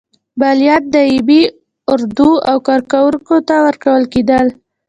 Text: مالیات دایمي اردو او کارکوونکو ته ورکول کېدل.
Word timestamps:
مالیات 0.39 0.83
دایمي 0.93 1.41
اردو 1.93 2.29
او 2.49 2.57
کارکوونکو 2.67 3.35
ته 3.47 3.55
ورکول 3.67 4.03
کېدل. 4.13 4.45